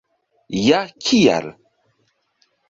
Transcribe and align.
Ja 0.67 0.79
kial? 1.09 1.45